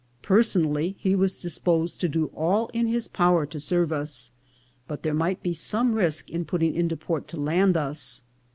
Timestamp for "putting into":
6.43-6.97